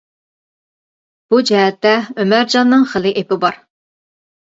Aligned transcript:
بۇ 1.35 1.43
جەھەتتە 1.51 1.93
ئۆمەرجاننىڭ 2.25 2.91
خېلى 2.97 3.15
ئېپى 3.19 3.43
بار. 3.49 3.65